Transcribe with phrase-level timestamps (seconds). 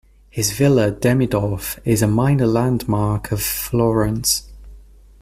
[0.31, 4.49] His Villa Demidoff is a minor landmark of Florence.